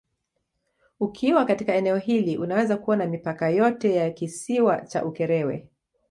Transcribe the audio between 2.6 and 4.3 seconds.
kuona mipaka yote ya